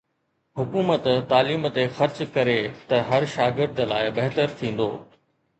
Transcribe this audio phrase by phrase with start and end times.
[0.59, 2.57] حڪومت تعليم تي خرچ ڪري
[2.93, 4.91] ته هر شاگرد لاءِ بهتر ٿيندو